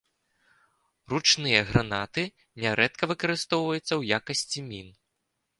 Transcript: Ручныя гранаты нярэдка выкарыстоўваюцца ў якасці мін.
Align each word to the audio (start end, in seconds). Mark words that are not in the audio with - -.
Ручныя 1.13 1.59
гранаты 1.69 2.23
нярэдка 2.63 3.03
выкарыстоўваюцца 3.15 3.85
ў 3.95 4.01
якасці 4.23 4.59
мін. 4.73 4.87